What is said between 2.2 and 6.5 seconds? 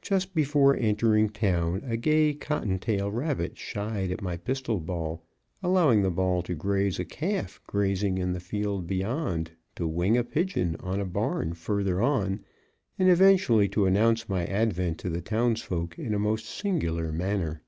cotton tail rabbit shied at my pistol ball, allowing the ball